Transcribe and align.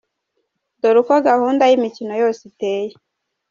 Dore 0.81 0.99
uko 1.03 1.13
gahunda 1.29 1.63
y’imikino 1.69 2.13
yose 2.21 2.41
iteye: 2.51 2.89